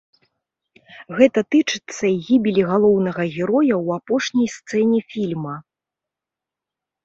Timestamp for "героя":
3.35-3.75